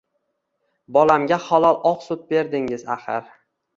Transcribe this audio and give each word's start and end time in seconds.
Bolamga 0.97 1.39
halol 1.49 1.79
oq 1.91 2.03
sut 2.07 2.25
berdingiz, 2.33 2.87
axir 2.99 3.29